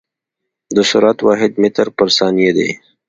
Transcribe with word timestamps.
د 0.75 0.77
سرعت 0.89 1.19
واحد 1.27 1.51
متر 1.61 1.87
پر 1.97 2.07
ثانیه 2.17 2.51
دی. 2.57 2.69